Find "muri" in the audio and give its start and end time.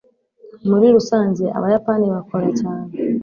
0.69-0.87